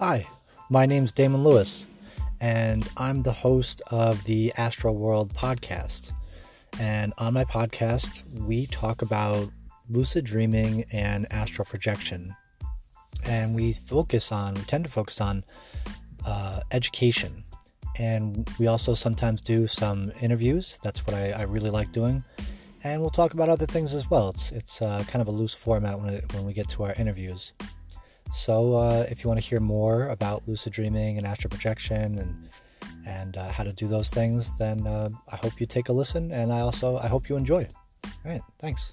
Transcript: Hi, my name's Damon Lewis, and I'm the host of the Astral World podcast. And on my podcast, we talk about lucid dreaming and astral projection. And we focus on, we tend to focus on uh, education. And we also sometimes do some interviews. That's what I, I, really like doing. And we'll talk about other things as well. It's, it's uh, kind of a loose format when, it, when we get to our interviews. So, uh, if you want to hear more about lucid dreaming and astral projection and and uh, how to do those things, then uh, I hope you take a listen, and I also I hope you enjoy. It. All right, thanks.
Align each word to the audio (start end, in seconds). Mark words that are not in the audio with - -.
Hi, 0.00 0.26
my 0.70 0.86
name's 0.86 1.12
Damon 1.12 1.44
Lewis, 1.44 1.86
and 2.40 2.88
I'm 2.96 3.22
the 3.22 3.34
host 3.34 3.82
of 3.88 4.24
the 4.24 4.50
Astral 4.56 4.96
World 4.96 5.34
podcast. 5.34 6.10
And 6.78 7.12
on 7.18 7.34
my 7.34 7.44
podcast, 7.44 8.24
we 8.32 8.64
talk 8.68 9.02
about 9.02 9.50
lucid 9.90 10.24
dreaming 10.24 10.86
and 10.90 11.30
astral 11.30 11.66
projection. 11.66 12.34
And 13.24 13.54
we 13.54 13.74
focus 13.74 14.32
on, 14.32 14.54
we 14.54 14.62
tend 14.62 14.84
to 14.84 14.90
focus 14.90 15.20
on 15.20 15.44
uh, 16.24 16.60
education. 16.70 17.44
And 17.98 18.48
we 18.58 18.68
also 18.68 18.94
sometimes 18.94 19.42
do 19.42 19.66
some 19.66 20.12
interviews. 20.22 20.78
That's 20.82 21.06
what 21.06 21.14
I, 21.14 21.32
I, 21.32 21.42
really 21.42 21.68
like 21.68 21.92
doing. 21.92 22.24
And 22.82 23.02
we'll 23.02 23.10
talk 23.10 23.34
about 23.34 23.50
other 23.50 23.66
things 23.66 23.94
as 23.94 24.08
well. 24.08 24.30
It's, 24.30 24.50
it's 24.50 24.80
uh, 24.80 25.04
kind 25.08 25.20
of 25.20 25.28
a 25.28 25.30
loose 25.30 25.52
format 25.52 26.00
when, 26.00 26.14
it, 26.14 26.32
when 26.32 26.46
we 26.46 26.54
get 26.54 26.70
to 26.70 26.84
our 26.84 26.94
interviews. 26.94 27.52
So, 28.32 28.74
uh, 28.74 29.06
if 29.10 29.22
you 29.22 29.28
want 29.28 29.40
to 29.40 29.46
hear 29.46 29.60
more 29.60 30.08
about 30.08 30.46
lucid 30.46 30.72
dreaming 30.72 31.18
and 31.18 31.26
astral 31.26 31.50
projection 31.50 32.18
and 32.18 32.48
and 33.06 33.36
uh, 33.36 33.48
how 33.48 33.64
to 33.64 33.72
do 33.72 33.88
those 33.88 34.10
things, 34.10 34.56
then 34.58 34.86
uh, 34.86 35.08
I 35.32 35.36
hope 35.36 35.60
you 35.60 35.66
take 35.66 35.88
a 35.88 35.92
listen, 35.92 36.30
and 36.32 36.52
I 36.52 36.60
also 36.60 36.96
I 36.98 37.08
hope 37.08 37.28
you 37.28 37.36
enjoy. 37.36 37.62
It. 37.62 37.72
All 38.04 38.30
right, 38.30 38.42
thanks. 38.58 38.92